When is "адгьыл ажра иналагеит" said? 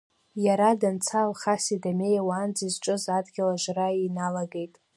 3.17-4.73